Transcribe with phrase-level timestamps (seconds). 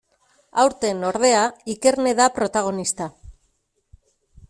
[0.63, 1.43] Aurten, ordea,
[1.75, 3.11] Ikerne da protagonista.